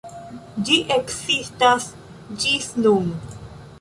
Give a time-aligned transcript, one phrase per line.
[0.69, 1.85] Ĝi ekzistas
[2.45, 3.13] ĝis nun.